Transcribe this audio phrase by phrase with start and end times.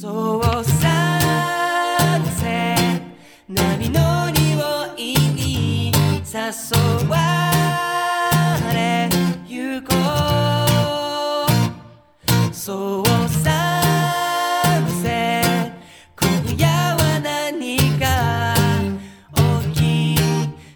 [0.00, 0.80] そうさ
[2.38, 3.02] せ
[3.48, 6.38] 波乗りを意に誘
[7.08, 7.16] わ
[8.72, 9.08] れ
[9.48, 9.88] ゆこ
[12.48, 13.72] うそうさ
[15.02, 15.72] せ
[16.14, 18.54] 今夜は何か
[19.74, 19.80] 起
[20.14, 20.16] き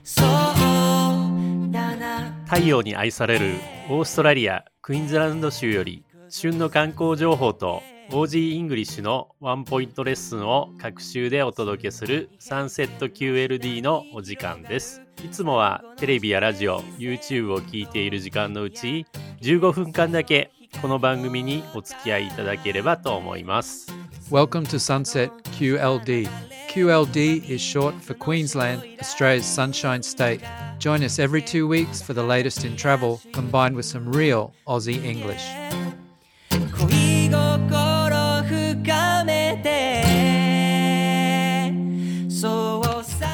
[0.02, 3.54] そうだな太陽に愛される
[3.88, 19.06] オーストラリアクイーンズランド州より旬の観光情報と OG イングリッシュのワンポイントレッスンを各週でお届けするサンセット QLD のお時間ですいつもはテレビやラジオ YouTube を聞いている時間のうち
[19.40, 23.92] 15分間だけこの番組にお付き合いいただければと思います
[24.30, 26.28] Welcome to Sunset QLD.
[26.68, 30.40] QLD is short for Queensland, Australia's sunshine state.
[30.78, 35.04] Join us every two weeks for the latest in travel, combined with some real Aussie
[35.04, 35.44] English.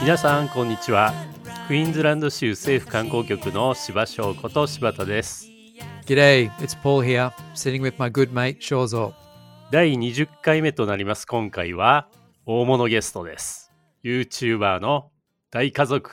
[0.09, 1.13] 皆さんこんにちは
[1.67, 5.47] クイーンズランド州政府観光局の柴翔こと柴田です
[6.07, 9.13] G'day, it's Paul here, sitting with my good mate Shawzo.
[9.71, 12.09] 第20回目となります今回は
[12.47, 13.71] 大物ゲストです
[14.03, 15.11] YouTuber の
[15.51, 16.11] 大家族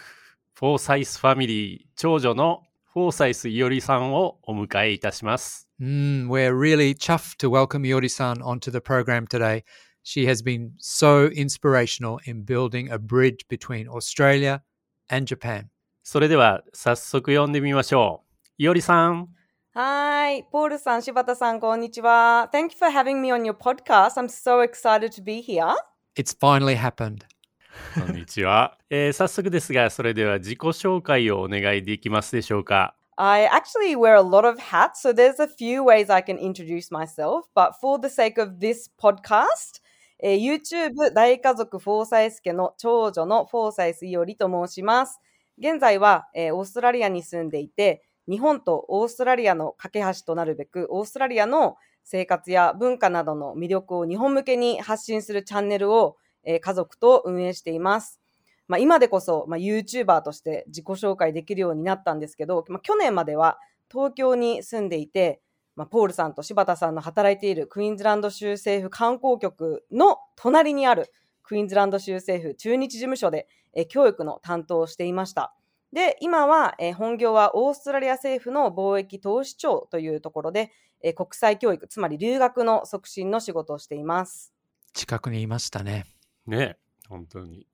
[0.55, 9.63] フォーサイスファミリー長女のフォーサイスいおりさんをお迎えいたします Mm, we're really chuffed to welcome Yori-san onto the program today.
[10.08, 14.62] She has been so inspirational in building a bridge between Australia
[15.09, 15.70] and Japan.
[16.03, 18.22] それでは早速読んでみましょ
[18.59, 18.64] う。
[18.64, 19.30] いおりさん。
[19.73, 20.44] はい。
[20.44, 22.52] ポールさん、柴田さん、こんにちは。
[22.53, 24.16] Thank you for having me on your podcast.
[24.22, 25.73] I'm so excited to be here.
[26.16, 27.25] It's finally happened.
[28.00, 29.12] こんにちは、えー。
[29.12, 32.95] 早速ですが、それでは自己紹介をお願いできますでしょうか。
[33.17, 36.92] I eh, actually wear a lot of hats, so there's a few ways I can introduce
[36.92, 39.81] myself, but for the sake of this podcast,
[40.19, 45.19] えー YouTube 大家族フォーサイス家の長女のフォーサイスイオリと申します。
[45.57, 58.19] 現在は、えーオーストラリアに住んでいて、日本とオーストラリアの架け橋となるべく、オーストラリアの生活や文化などの魅力を日本向けに発信するチャンネルを、えー家族と運営しています。
[58.67, 63.59] まあ、今でこそ、まあ、YouTuber として自己紹介できるようになったんですけど、まあ、去年までは
[63.91, 65.41] 東京に住んでいて、
[65.75, 71.12] まあ、ポールさんと柴田さんの働いているクイーンズランド州政府観光局の隣にある
[71.44, 75.53] クイーンズランド州政府中日事務所で、えー教育の担当をしていました。
[75.94, 80.72] で、今は、えー本業はオーストラリア政府の貿易投資庁というところで、
[81.02, 84.53] えー国際教育、つまり留学の促進の仕事をしています。
[84.94, 86.06] 近くにいましたね。
[86.47, 86.78] ね
[87.09, 87.68] 本当に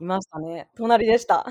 [0.00, 0.68] いましたね。
[0.76, 1.46] 隣でした。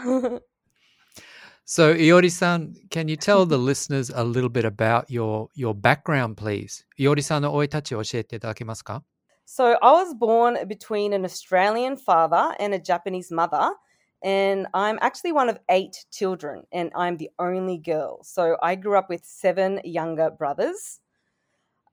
[1.67, 6.85] So Iori-san, can you tell the listeners a little bit about your your background, please?
[6.99, 9.01] Iori-san no oitachi oshiete itadakemasu ka?
[9.45, 13.71] So I was born between an Australian father and a Japanese mother,
[14.21, 18.23] and I'm actually one of eight children, and I'm the only girl.
[18.23, 20.99] So I grew up with seven younger brothers.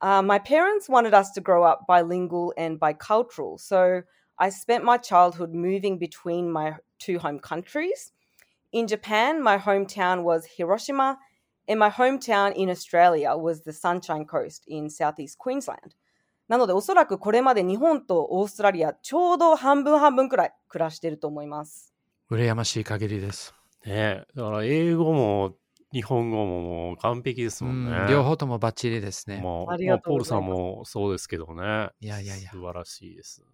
[0.03, 4.03] Uh, my parents wanted us to grow up bilingual and bicultural, so
[4.39, 8.13] I spent my childhood moving between my two home countries
[8.73, 11.19] In Japan, my hometown was Hiroshima,
[11.69, 15.95] and my hometown in Australia was the Sunshine Coast in southeast Queensland.
[16.49, 21.93] なのでおそらくこれまで日本とオーストラリアちょうど半分半分くらい暮らしてると思います。
[22.31, 23.55] 羨ましい限りです。
[23.85, 25.55] ねだから英語も
[25.93, 28.05] 日本語ももう完璧ですうもんね。
[28.05, 29.37] ん、両方ともバッチリですね。
[29.37, 31.91] もうありがとうもうポールさんもそうですけどね。
[32.01, 33.45] いやいやいや素晴らしいです。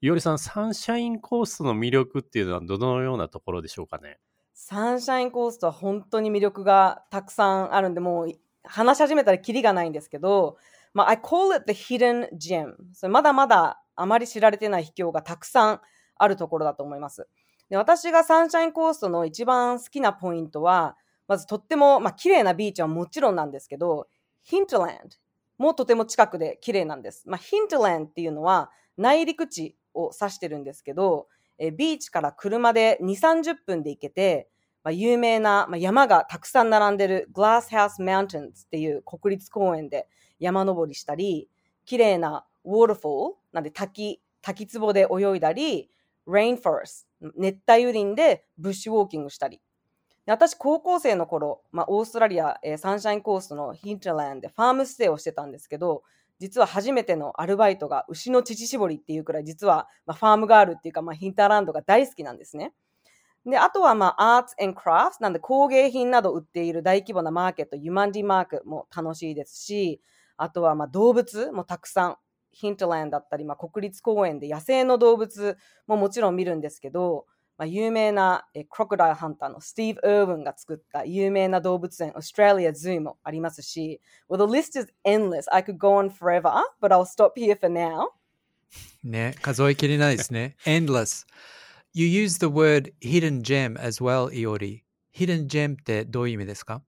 [0.00, 4.18] いおりさん、サンシャインコーストの魅力っていうのはどのようなところでしょうかね？
[4.52, 8.32] サンシャインコーストは本当に魅力がたくさんあるんで、もう
[8.64, 10.58] 話し始めたらキリがないんですけど、
[10.92, 12.74] まあ、I call it the hidden gem.
[12.92, 15.80] それまだまだあまり知られてない秘境がたくさん
[16.16, 17.26] あるところだと思います。
[17.70, 24.06] で私がサンシャインコーストの一番好きなポイントは、まずとっても、まあ、綺麗なビーチはもちろんなんですけど、
[24.42, 25.16] ヒントランド
[25.56, 27.24] もとても近くで綺麗なんです。
[27.26, 34.48] まあ、ヒントランドっていうのは内陸地を指してるんですけど、えビーチから車で2、30分で行けて、
[34.82, 40.08] まあ、有名な、まあ、山がたくさん並んでる Glass House Mountains っていう国立公園で
[40.38, 41.48] 山登りしたり、
[41.86, 45.90] 綺麗な Waterfall なんで滝、滝壺で泳いだり、
[46.26, 47.06] Rainforest
[47.36, 49.60] 熱帯雨林でブッシュウォーキングしたり。
[50.26, 56.02] 私、高校生の頃、まあ、オーストラリア、えーサンシャインコーストのヒントランでファームステイをしてたんですけど、
[56.38, 62.72] 実は初めてのアルバイトが牛の乳搾りっていうくらい、実は、まあ、 farm girl っていうか、まあ、ヒンターランドが大好きなんですね。
[63.46, 70.00] で、あとは、まあ、 arts and crafts なんで工芸品など売っている大規模なマーケット、ユマンディマーケットも楽しいですし、
[70.36, 72.16] あとは、まあ、動物もたくさん、
[72.52, 75.56] ヒンターランドだったり、まあ、国立公園で野生の動物
[75.86, 85.44] ももちろん見るんですけど、まあ、有名なえクロコダイルハンターのスティーブ・アーウィンが作った有名な動物園、オーストラリア・ズーもありますし、Well, the list is endless.
[85.52, 88.08] I could go on forever, but I'll stop here for now.
[89.04, 90.56] ね、数えきれないですね。
[90.66, 91.26] endless.
[91.92, 94.80] You use the word hidden gem as well, Iori.
[95.14, 96.82] hidden gem ってどういう意味ですか？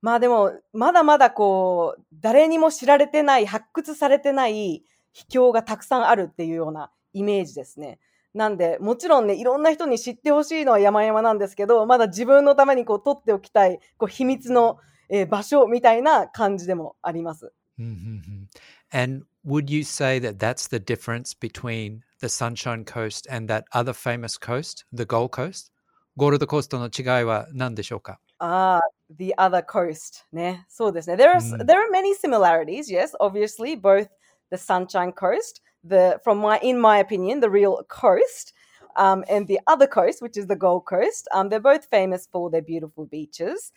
[0.00, 7.98] まあでも、まだまだこう、誰にも知られてない、発掘されてない秘境がたくさんあるっていうようなイメージですね。
[8.34, 17.52] なんで、もちろんね、いろんな人に知ってほしいのは山々なんですけど、まだ自分のためにこう取っておきたい、こう秘密の、えー場所みたいな感じでもあります。
[17.78, 18.48] うんうんうん
[18.94, 23.92] And would you say that that's the difference between the Sunshine Coast and that other
[23.92, 25.72] famous coast, the Gold Coast?
[26.16, 28.80] ゴールドコーストの違いは何でしょうかああ、
[29.10, 30.66] the other coast ね。
[30.68, 31.16] そうですね。
[31.16, 34.08] There are, うん there are many similarities, yes, obviously, both
[34.50, 38.52] the Sunshine Coast, the, from my, in my opinion, the real coast,
[38.96, 41.28] um, and the other coast, which is the Gold Coast.
[41.32, 43.72] Um, they're both famous for their beautiful beaches.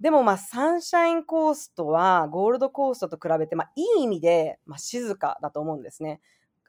[0.00, 6.20] でもまあ、サンシャインコーストはゴールドコーストと比べて、まあ、いい意味で、まあ、静かだと思うんですね。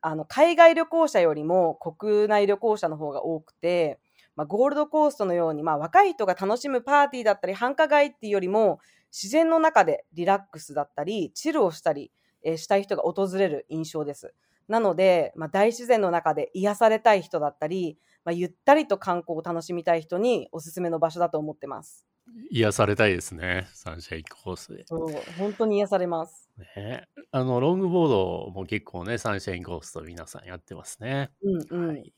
[0.02, 4.00] あの、海外旅行者よりも国内旅行者の方が多くて、
[4.36, 8.80] まあ、ゴールドコーストのように、まあ、若い人が楽しむパーティーだったり繁華街っていうよりも
[9.14, 12.12] 自然の中でリラックスだったりチルをしたり、
[12.44, 14.34] えーしたい人が訪れる印象です。
[14.72, 22.08] なので、まあ、大自然の中で癒されたい人だったり、まあ、ゆったりと観光を楽しみたい人におすすめの場所だと思ってます。
[22.50, 23.68] 癒されたいですね。
[23.74, 24.86] サンシャインコースで。
[24.86, 26.50] そう本当に癒されます。
[26.76, 31.32] ね、あの、ロングボードも結構ね、サンシャインコースト皆さんやってますね。
[31.44, 31.88] うんうん。
[31.90, 32.14] はい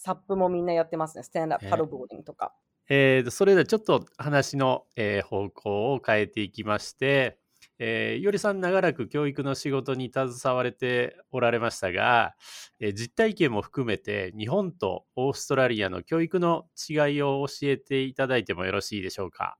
[0.00, 1.24] サップもみんなやってますね。
[1.24, 2.54] スタンダップねパドルボーディングとか。
[2.88, 7.38] えーとそれではちょっと話の、えー方向を変えていきまして、
[7.78, 12.34] えー、いおりさん長らく教育の仕事に携われておられましたが、
[12.80, 19.56] えー実体験も含めて日本とオーストラリアの教育の違いを教えていただいてもよろしいでしょうか？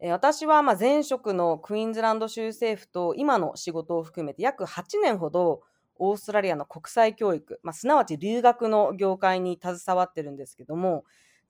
[0.00, 5.62] 私はまあ前職のクイーンズランド州政府と今の仕事を含めて約8年ほど
[5.98, 11.04] オーストラリアの国際教育、まあ、すなわち留学の業界に携わってるんですけども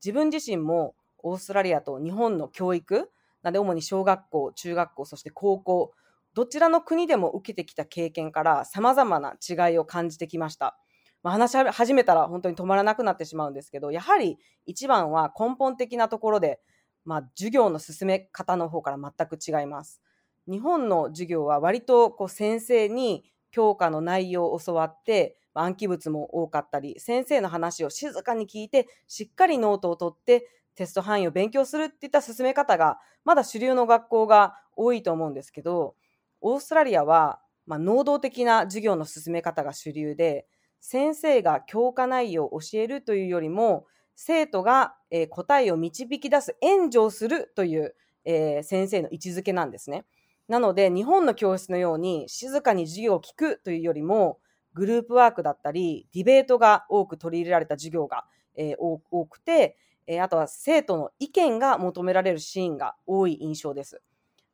[0.05, 3.11] 自分自身もオーストラリアと日本の教育
[3.43, 5.93] なんで主に小学校中学校そして高校
[6.37, 10.79] どちらの国でも受けてきた経験からさまざまな違いを感じてきました。
[11.23, 16.61] ま、話し始めたら本当に止まらなくなってしまうんですけどやはり一番は根本的なところで
[17.05, 20.03] まあ、授業の進め方の方から全く違います。
[20.49, 35.95] 日本の授業は割とこう先生に教科の内容を教わって、暗記物も多かったり、先生の話を静かに聞いて、しっかりノートを取って、テスト範囲を勉強するっていった進め方が、まだ主流の学校が多いと思うんですけど、
[36.41, 40.47] オーストラリアは、まあ、能動的な授業の進め方が主流で、
[40.81, 47.95] 先生が教科内容を教えるというよりも、生徒が、えー答えを導き出す援助をするという、
[48.25, 50.05] えー先生の位置づけなんですね。
[50.49, 54.39] なので日本の教室のように静かに授業を聞くというよりも
[54.75, 58.25] グループワークだったりディベートが多く取り入れられた授業が、
[58.55, 64.01] えー多くて、えーあとは生徒の意見が求められるシーンが多い印象です。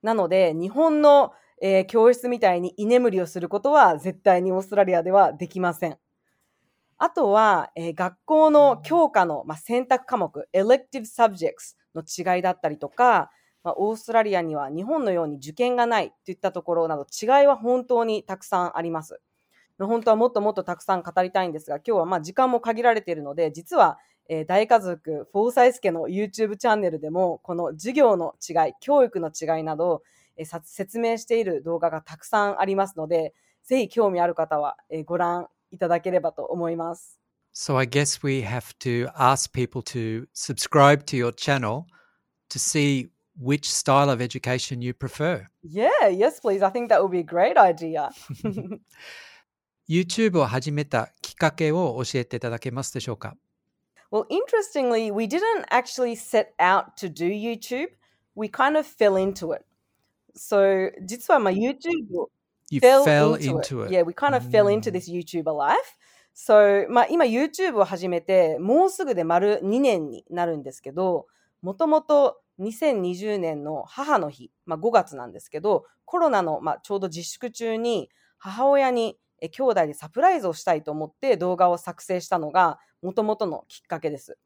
[0.02, 1.32] なので日本の、
[1.64, 5.96] えー教室みたいに居眠りをすることは絶対にオーストラリアではできません。
[6.98, 13.30] あとは、えー学校の教科の、まあ、選択科目、elective subjects の違いだったりとか、
[13.62, 19.20] まあ、オーストラリアには日本のように受験がないといったところなど違いは本当にたくさんあります。
[19.78, 30.02] 本当はもっともっとたくさん語りたいんですが、今日はまあ時間も限られているので、実は、えー大家族、フォーサイスケの YouTube チャンネルでも、この授業の違い、教育の違いなど、
[30.37, 37.19] えーさ説明している動画がたくさんありますので、ぜひ興味ある方は、えーご覧いただければと思います。
[37.53, 41.85] So I guess we have to ask people to subscribe to your channel
[42.49, 43.09] to see
[43.41, 45.47] which style of education you prefer.
[45.63, 46.63] Yeah, yes, please.
[46.63, 48.09] I think that would be a great idea.
[49.89, 53.35] YouTube を始めたきっかけを教えていただけますでしょうか
[54.11, 57.89] well, interestingly, we didn't actually set out to do YouTube.
[58.35, 59.65] We kind of fell into it.
[60.36, 62.30] So, 実はまあ YouTube を
[62.70, 63.92] You fell, fell into, into it.
[63.92, 63.98] it.
[63.98, 65.78] Yeah, we kind of fell into this YouTuber life.
[66.34, 71.26] So, まあ今 YouTube を始めてもうすぐで丸2年になるんですけど、
[71.60, 78.08] もともと2020年の母の日、まあ5月なんですけど、コロナのまあちょうど自粛中に
[78.38, 84.38] 母親にえ兄弟でサプライズをしたいと思って動画を作成したのがもともとのきっかけです。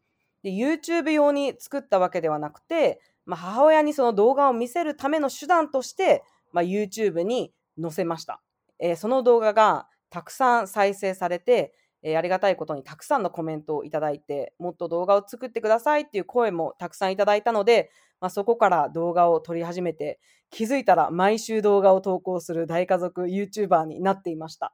[0.43, 8.41] で YouTube 用に作ったわけではなくて、まあ、母親にその動画を見せるための手段として、まあ、YouTube に載せました。
[8.79, 17.91] えーその動画がたくさん再生されて、えーありがたいことにたくさんのコメントをいただいて、もっと動画を作ってくださいっていう声もたくさんいただいたので、
[18.21, 24.73] まあ、そこから動画を撮り始めて、気づいたら毎週動画を投稿する大家族 YouTuber になっていました。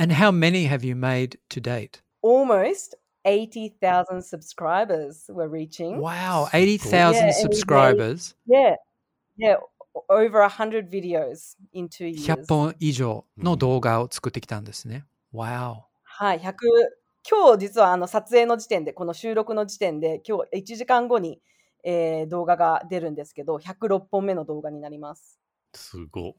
[0.00, 2.02] And how many have you made to date?
[2.22, 2.96] Almost
[3.28, 5.98] 80,000 subscribers we're reaching.
[6.00, 7.32] Wow, Yeah, 80,000 every day.
[7.32, 8.34] subscribers.
[8.46, 8.76] Yeah.
[9.36, 9.56] Yeah.
[10.08, 12.24] Over 100 videos in two years.
[12.26, 15.04] 100本以上の動画を作ってきたんですね。
[15.34, 15.82] Wow.
[16.04, 16.54] はい、100
[17.28, 21.40] 今日実はあの撮影の時点で、この収録の時点で、今日1時間後に、
[21.84, 25.38] えー動画が出るんですけど、106本目の動画になります。
[25.74, 26.34] すご。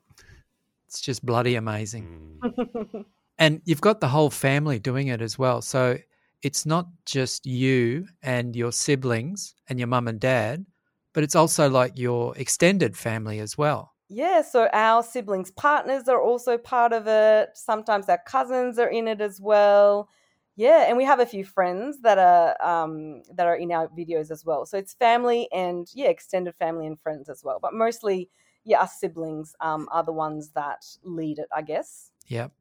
[0.89, 2.03] It's just bloody う amazing.
[2.03, 3.05] ん
[3.38, 5.62] And you've got the whole family doing it as well.
[5.62, 6.00] So
[6.41, 10.65] it's not just you and your siblings and your mum and dad,
[11.13, 13.93] but it's also like your extended family as well.
[14.10, 17.50] Yeah, so our siblings' partners are also part of it.
[17.53, 20.10] Sometimes our cousins are in it as well.
[20.55, 24.31] Yeah, and we have a few friends that are um, that are in our videos
[24.31, 24.65] as well.
[24.65, 27.60] So it's family and yeah, extended family and friends as well.
[27.62, 28.29] But mostly,
[28.65, 32.12] yeah, us siblings um, are the ones that lead it, I guess.
[32.27, 32.51] Yep.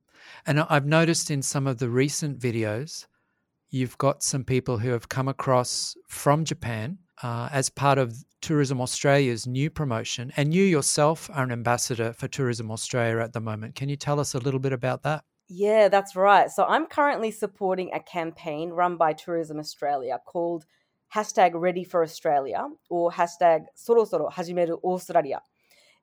[0.47, 3.07] And I've noticed in some of the recent videos,
[3.71, 8.81] you've got some people who have come across from Japan uh, as part of Tourism
[8.81, 10.33] Australia's new promotion.
[10.37, 13.75] And you yourself are an ambassador for Tourism Australia at the moment.
[13.75, 15.25] Can you tell us a little bit about that?
[15.49, 16.51] Yeah, that's right.
[16.51, 20.67] So I'm currently supporting a campaign run by Tourism Australia called
[21.15, 25.41] hashtag ready for Australia or hashtag soro hajimeru Australia.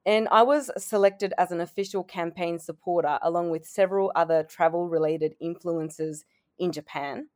[0.06, 5.36] And I was selected as an official campaign supporter along with several other travel related
[5.42, 6.24] influencers
[6.58, 7.28] in Japan.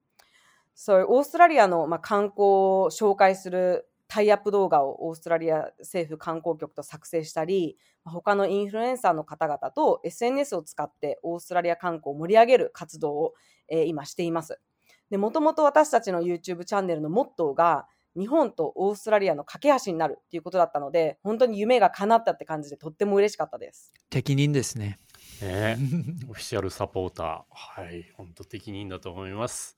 [0.82, 13.34] So オーストラリアの、まあ、観光を紹介するタイアップ動画をオーストラリア政府観光局と作成したり、他のインフルエンサーの方々と SNS を使ってオーストラリア観光を盛り上げる活動を、
[13.68, 14.62] えー今しています。
[15.10, 17.86] で、もともと私たちの YouTube チャンネルのモットーが
[18.18, 23.92] 日本とオーストラリアの架け橋になるっていうことだったので、本当に夢が叶ったって感じでとっても嬉しかったです。
[24.10, 24.98] 適任ですね。
[25.42, 25.78] ね
[26.30, 27.42] オフィシャルサポーター。
[27.50, 28.10] はい。
[28.16, 29.76] 本当適任だと思います。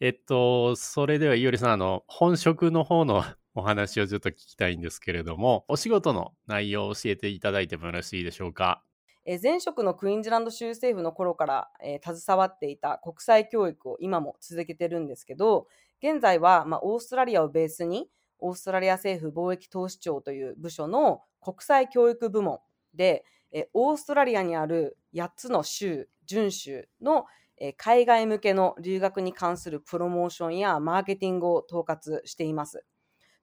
[0.00, 3.24] えっと、それでは、いおりさん、あの、本職の方の
[3.54, 8.82] お話をちょっと聞きたいんですけれども、お仕事の内容を教えていただいてもよろしいでしょうか？
[9.24, 15.66] え前職のクイーンズランド州政府の頃から、えー携わっていた国際教育を今も続けてるんですけど、
[16.02, 22.58] 現在は、まあ、オーストラリアをベースに、オーストラリア政府貿易投資庁という部署の国際教育部門
[22.94, 27.24] で、えーオーストラリアにある8つの州、準州の、
[27.58, 32.84] えー海外向けの留学に関するプロモーションやマーケティングを統括しています。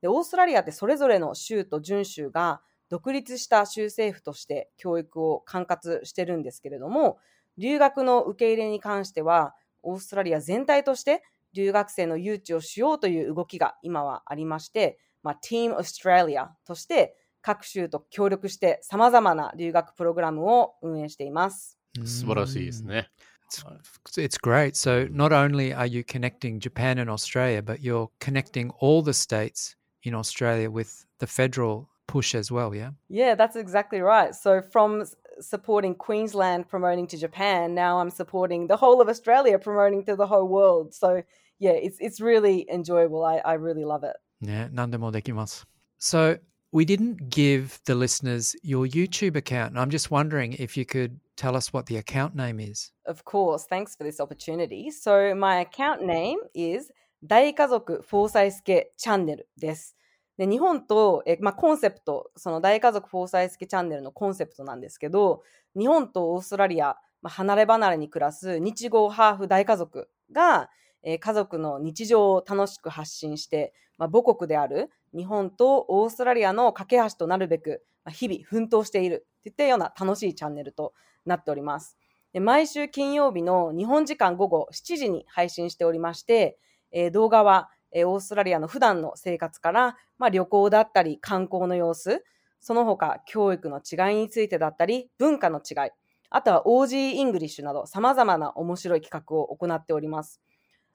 [0.01, 7.17] でオーストラリアってそれぞれの州と準州が独立した州政府として教育を管轄してるんですけれども、
[7.57, 21.79] 留学の受け入れに関しては、オーストラリア全体として留学生の誘致をしようという動きが今はありまして、まあ、Team Australia として各州と協力して様々な留学プログラムを運営しています。
[22.05, 23.09] 素晴らしいですね。
[23.52, 24.76] It's, it's great.
[24.76, 29.74] So not only are you connecting Japan and Australia, but you're connecting all the states
[30.02, 32.90] in Australia with the federal push as well, yeah?
[33.08, 34.34] Yeah, that's exactly right.
[34.34, 39.58] So from s- supporting Queensland promoting to Japan, now I'm supporting the whole of Australia
[39.58, 40.94] promoting to the whole world.
[40.94, 41.22] So
[41.58, 43.24] yeah, it's it's really enjoyable.
[43.24, 44.16] I, I really love it.
[44.40, 45.66] ね、何でもできます。
[45.98, 46.38] So
[46.73, 49.69] we didn't give the listeners your YouTube account.
[49.69, 52.91] And I'm just wondering if you could tell us what the account name is.
[53.05, 54.89] Of course, thanks for this opportunity.
[54.89, 56.91] So my account name is
[57.25, 59.95] 大家族フォーサイスケチャンネルです。
[60.37, 65.43] で日本と、えまあ、コンセプト、その大家族フォーサイスケチャンネルのコンセプトなんですけど、
[65.77, 70.69] 日本とオーストラリア、まあ、離れ離れに暮らす日豪ハーフ大家族が、
[71.03, 80.93] え家族の日常を楽しく発信して、まあ、母国である日本とオーストラリアの架け橋となるべく、まあ、日々奮闘しているといったような楽しいチャンネルと
[81.25, 81.97] なっております。
[82.33, 86.57] で毎週金曜日の日本時間午後7時に配信しておりまして、
[86.91, 92.25] えー動画は、えーオーストラリアの普段の生活から、まあ、旅行だったり観光の様子、
[92.59, 95.91] その他教育の違いについてだったり文化の違い、
[96.29, 100.41] あとは OG イングリッシュなど様々な面白い企画を行っております。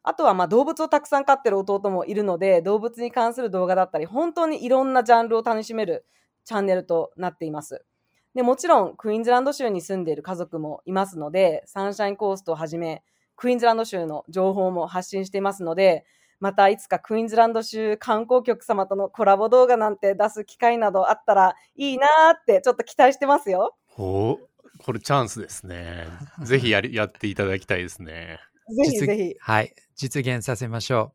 [0.08, 6.06] あとはまあ動物をたくさん飼ってる弟もいるので、動物に関する動画だったり、本当にいろんなジャンルを楽しめる
[6.46, 7.84] チャンネルとなっています。
[8.34, 13.02] でもちろん、クイーンズランド州に住んでいる家族もいますので、サンシャインコーストをはじめ、
[13.36, 16.06] クイーンズランド州の情報も発信していますので、
[16.40, 23.76] またいつかクイーンズランド州観光局様とのコラボ動画なんて出す機会などあったらいいなーってちょっと期待してますよ。
[23.98, 24.38] お
[24.82, 26.06] これチャンスですね。
[26.44, 28.38] ぜひやりやっていただきたいですね。
[28.74, 29.34] ぜひぜひ。
[29.38, 29.74] はい。
[29.96, 31.12] 実現させましょ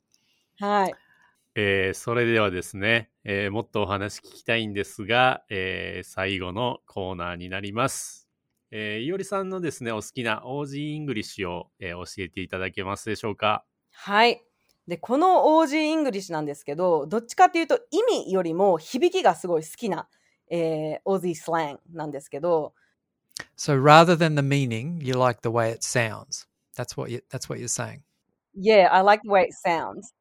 [0.59, 0.93] はい。
[1.55, 8.27] えーそれではですね、えーもっとお話聞きたいんですが、えー最後のコーナーになります。
[8.71, 13.63] えーいおりさんのですね、お好きな Aussie English を、えー教えていただけますでしょうか？
[13.91, 14.41] はい。
[14.87, 20.09] で、この Aussie English なんですけど、どっちかっていうと意味よりも響きがすごい好きな、
[20.49, 23.41] えー、Aussie スラングなんですけど、う。
[23.57, 26.47] So rather than the meaning, you like the way it sounds.
[26.75, 28.03] That's what you that's what you're saying.
[28.53, 30.13] Yeah, I like the way it sounds.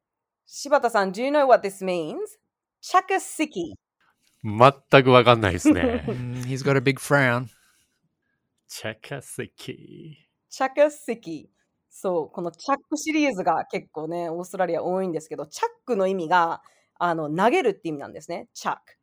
[0.45, 2.17] 柴田さん、do you know what this means?
[2.81, 3.75] チャカシキ。
[4.43, 6.03] 全くわかんないですね。
[6.07, 7.47] Mm, he's got a big frown.
[8.67, 10.17] チャカセキ。
[10.49, 11.49] チャカシキ。
[11.89, 16.61] そう、このチャックシリーズが結構ね、オーストラリア多いんですけど、チャックの意味が、
[16.97, 18.49] あの、投げるって意味なんですね。
[18.53, 18.97] チャック。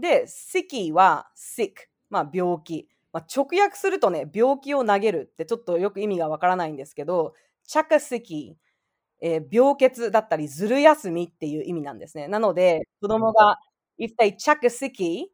[0.00, 1.72] で、シキは sick。
[2.10, 2.88] まあ、病気。
[3.14, 8.58] まあ、直訳するとね、病気を投げるってちょっとよく意味がわからないんですけど、チャカシキ、
[9.22, 12.28] えー病欠だったり、ずる休みっていう意味なんですね。
[12.28, 13.58] なので、子供が、
[14.00, 15.30] if they チャカシキ、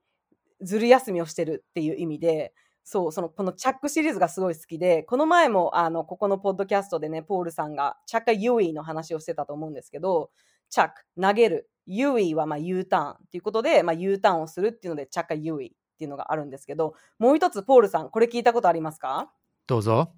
[0.63, 10.31] ずる休みをしてるっていう意味で、そう、その、このチャックシリーズがすごい好きで、この前も、あの、ここのポッドキャストでね、ポールさんが、チャカユイの話をしてたと思うんですけど、
[10.71, 11.71] チャック、投げる。
[11.87, 19.32] ユイは、まあ、U ターンっていうことで、まあ、U ターンをするっていうので、チャカユイっていうのがあるんですけど、もう一つ、ポールさん、これ聞いたことありますか
[19.68, 20.12] どうぞ。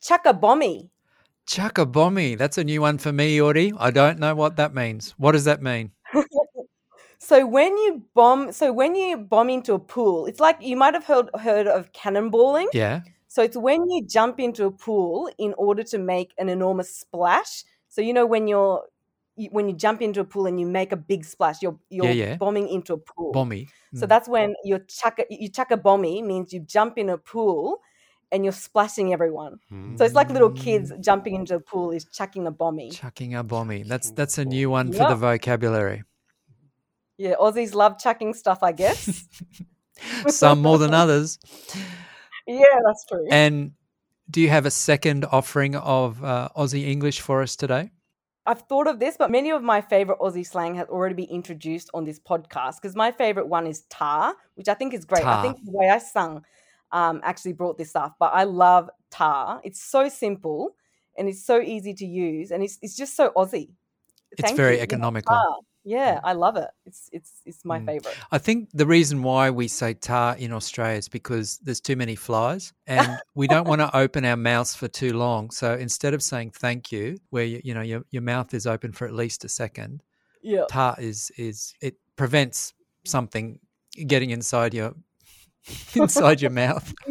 [0.00, 0.90] チャッカボミ
[1.46, 2.34] Chaka bommy.
[2.34, 3.72] That's a new one for me, Audie.
[3.78, 5.14] I don't know what that means.
[5.16, 5.92] What does that mean?
[7.18, 10.92] So when you bomb, so when you bomb into a pool, it's like you might
[10.94, 12.66] have heard heard of cannonballing.
[12.72, 13.00] Yeah.
[13.28, 17.64] So it's when you jump into a pool in order to make an enormous splash.
[17.88, 18.86] So you know when you're you,
[19.51, 22.11] when you jump into a pool and you make a big splash, you're you're Yeah,
[22.25, 22.35] yeah.
[22.37, 23.31] bombing into a pool.
[23.31, 23.67] Bommy.
[23.95, 24.09] So Mm.
[24.09, 27.79] that's when you chuck a, you chuck a bomby means you jump in a pool
[28.31, 29.59] and you're splashing everyone.
[29.71, 32.91] うん So it's like little kids jumping into a pool is chucking a bomby.
[32.91, 33.83] Chucking a bommy.
[33.83, 36.03] That's a that's a new one for the vocabulary.
[37.17, 39.27] Yeah, Aussies love chucking stuff, I guess.
[40.27, 41.37] Some more than others.
[42.47, 43.27] yeah, that's true.
[43.29, 43.73] And
[44.29, 47.91] do you have a second offering of uh, Aussie English for us today?
[48.45, 51.89] I've thought of this, but many of my favorite Aussie slang has already been introduced
[51.93, 55.23] on this podcast because my favorite one is tar, which I think is great.
[55.23, 55.39] Tar.
[55.39, 56.43] I think the way I sung
[56.91, 59.61] um, actually brought this up, but I love tar.
[59.63, 60.75] It's so simple
[61.17, 63.69] and it's so easy to use and it's, it's just so Aussie.
[64.31, 64.81] It's Thank very you.
[64.81, 65.35] Economical.
[65.35, 65.57] tar.
[65.83, 66.69] Yeah, I love it.
[66.85, 67.85] It's it's it's my Mm.
[67.87, 68.15] favorite.
[68.31, 72.15] I think the reason why we say tar in Australia is because there's too many
[72.15, 75.49] flies and we don't want to open our mouths for too long.
[75.51, 78.91] So instead of saying thank you, where you, you know your, your mouth is open
[78.91, 80.03] for at least a second,
[80.43, 80.65] Yeah.
[80.69, 82.73] tar is is it prevents
[83.05, 83.59] something
[84.07, 84.93] getting inside your
[85.95, 86.93] inside your mouth.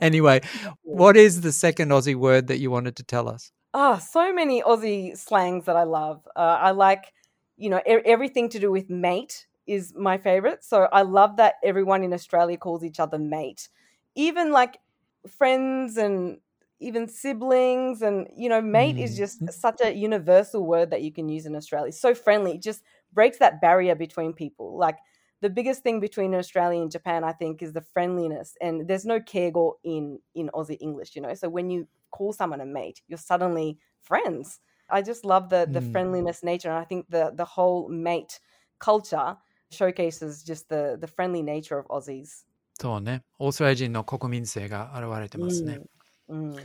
[0.00, 0.40] Anyway,
[0.82, 3.50] what is the second Aussie word that you wanted to tell us?
[3.72, 6.26] Ah, so many Aussie slangs that I love.
[6.36, 7.12] Uh, I like,
[7.56, 10.64] you know, e- everything to do with mate is my favorite.
[10.64, 13.68] So I love that everyone in Australia calls each other mate.
[14.14, 14.78] Even like
[15.26, 16.38] friends and
[16.80, 19.16] even siblings and you know mate is mm.
[19.16, 21.88] just such a universal word that you can use in Australia.
[21.88, 22.52] It's so friendly.
[22.52, 24.76] It just breaks that barrier between people.
[24.76, 24.98] Like
[25.40, 28.56] the biggest thing between Australia and Japan, I think, is the friendliness.
[28.60, 31.34] And there's no kego in in Aussie English, you know.
[31.34, 34.60] So when you call someone a mate, you're suddenly friends.
[34.88, 35.92] I just love the the Mm.
[35.92, 38.40] friendliness nature, and I think the the whole mate
[38.78, 39.36] culture
[39.70, 42.44] showcases just the the friendly nature of Aussies.
[42.80, 43.22] そうね。
[43.38, 45.80] オーストラリア人の国民性が現れてますね。
[46.28, 46.56] Mm.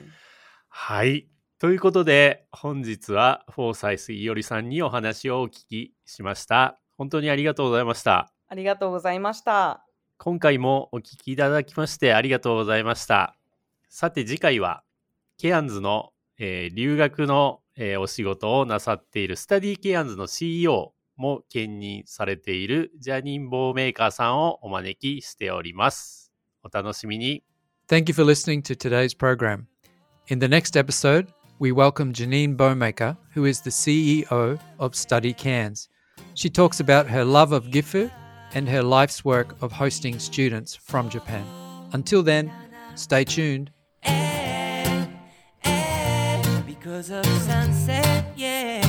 [0.69, 1.27] はい。
[1.59, 6.79] ということで、本日はフォーサイスいおりさんにお話をお聞きしました。
[6.97, 8.31] 本当にありがとうございました。
[8.47, 9.85] ありがとうございました。
[10.17, 13.35] 今回もお聞きいただきましてありがとうございました。
[13.89, 14.83] さて次回は、
[15.37, 26.33] ケアンズの、えー留学の、えーお仕事をなさっているスタディケアンズの CEO も兼任されているジャニン・ボーメーカーさんをお招きしております。
[26.61, 27.41] お楽しみに。
[27.87, 29.63] Thank you for listening to today's program.
[30.27, 35.87] In the next episode, we welcome Janine Bowmaker, who is the CEO of Study Cairns.
[36.35, 38.11] She talks about her love of Gifu
[38.53, 41.45] and her life's work of hosting students from Japan.
[41.93, 42.51] Until then,
[42.95, 43.71] stay tuned.
[46.99, 48.81] Because of sunset, yeah.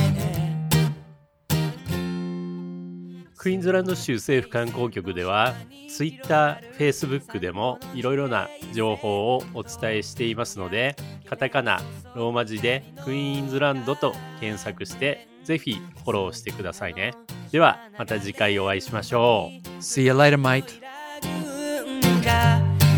[3.37, 5.55] クイーンズランド州政府観光局では
[5.89, 10.95] Twitter、Facebook でもいろいろな情報をお伝えしていますので
[11.27, 11.81] カタカナ、
[12.13, 17.13] ローマ字でクイーンズランドと検索してぜひフォローしてくださいね。
[17.51, 19.69] ではまた次回お会いしましょう。
[19.79, 20.81] See you later, mate.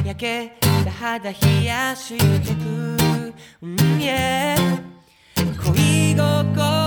[0.06, 2.98] 焼けた肌冷やしてく、
[3.62, 4.93] うん、yeah
[5.72, 6.83] 恋心。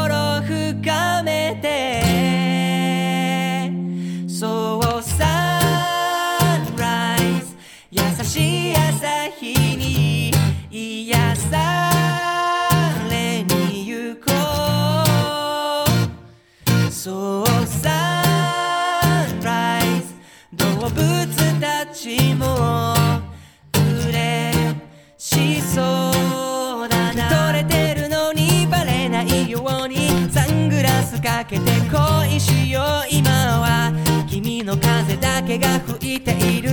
[31.37, 32.85] かけて恋しよう。
[33.11, 33.29] 今
[33.61, 33.93] は
[34.27, 36.71] 君の風だけが吹いている。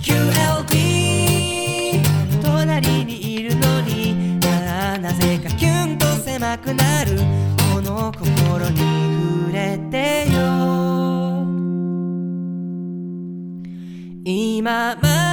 [0.00, 2.00] QLB
[2.42, 4.40] 隣にいるのに。
[4.46, 7.18] ああなぜかキュンと狭くなる。
[7.74, 8.78] この心に
[9.42, 11.44] 触れてよ。
[14.24, 15.23] 今まで